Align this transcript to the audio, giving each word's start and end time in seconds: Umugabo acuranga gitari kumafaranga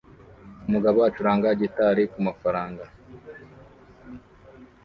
Umugabo 0.67 0.99
acuranga 1.09 1.47
gitari 1.61 2.03
kumafaranga 2.11 2.83